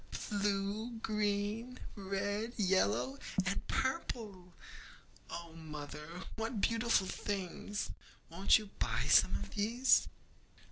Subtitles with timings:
[0.31, 4.51] blue, green, red, yellow, and purple!
[5.29, 7.91] Oh, mother, what beautiful things!
[8.27, 10.07] Won't you buy some of these?'